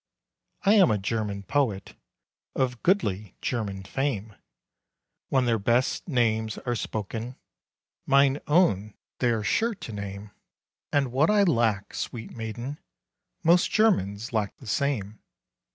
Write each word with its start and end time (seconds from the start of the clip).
I 0.63 0.73
am 0.73 0.89
a 0.89 0.97
German 0.97 1.43
poet, 1.43 1.93
Of 2.55 2.81
goodly 2.81 3.35
German 3.39 3.83
fame, 3.83 4.35
When 5.29 5.45
their 5.45 5.59
best 5.59 6.07
names 6.07 6.57
are 6.57 6.73
spoken, 6.73 7.35
Mine 8.07 8.39
own 8.47 8.95
they 9.19 9.29
are 9.29 9.43
sure 9.43 9.75
to 9.75 9.93
name. 9.93 10.31
And 10.91 11.11
what 11.11 11.29
I 11.29 11.43
lack, 11.43 11.93
sweet 11.93 12.31
maiden, 12.31 12.79
Most 13.43 13.69
Germans 13.69 14.33
lack 14.33 14.57
the 14.57 14.65
same. 14.65 15.19